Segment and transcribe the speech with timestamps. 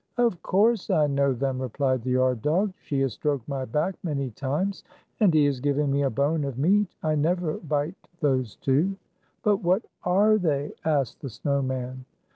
[0.17, 2.73] "Of course I know them," replied the yard dog.
[2.81, 4.83] "She has stroked my back many times,
[5.19, 6.87] and he has given me a bone of meat.
[7.03, 8.95] I never bite those two."
[9.43, 12.05] "But what are they?" asked the snow man.